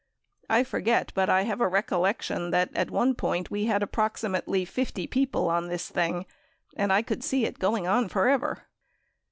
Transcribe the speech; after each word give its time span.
I 0.49 0.63
forget, 0.63 1.11
but 1.13 1.29
I 1.29 1.43
have 1.43 1.61
a 1.61 1.67
recollection 1.67 2.49
that 2.49 2.71
at 2.75 2.89
one 2.89 3.13
point 3.13 3.51
we 3.51 3.65
had 3.65 3.83
ap 3.83 3.91
proximately 3.91 4.65
50 4.67 5.05
people 5.05 5.47
on 5.47 5.67
this 5.67 5.89
thing; 5.89 6.25
and 6.75 6.91
I 6.91 7.03
could 7.03 7.23
see 7.23 7.45
it 7.45 7.59
going 7.59 7.85
on 7.85 8.09
forever." 8.09 8.65